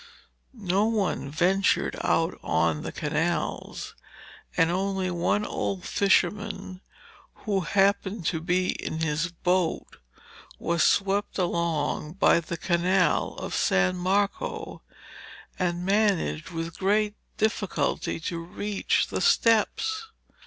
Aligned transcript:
No 0.55 0.85
one 0.87 1.29
ventured 1.29 1.95
out 2.03 2.39
on 2.41 2.81
the 2.81 2.91
canals, 2.91 3.93
and 4.57 4.71
only 4.71 5.05
an 5.09 5.45
old 5.45 5.85
fisherman 5.85 6.81
who 7.45 7.59
happened 7.59 8.25
to 8.25 8.39
be 8.41 8.69
in 8.83 9.01
his 9.01 9.31
boat 9.31 9.97
was 10.57 10.81
swept 10.81 11.37
along 11.37 12.13
by 12.13 12.39
the 12.39 12.57
canal 12.57 13.35
of 13.37 13.53
San 13.53 13.95
Marco, 13.95 14.81
and 15.59 15.85
managed 15.85 16.49
with 16.49 16.79
great 16.79 17.13
difficulty 17.37 18.19
to 18.21 18.39
reach 18.43 19.05
the 19.09 19.21
steps. 19.21 20.07